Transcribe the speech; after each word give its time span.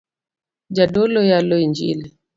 Jadolo 0.75 1.19
yalo 1.31 1.55
injili 1.65 2.07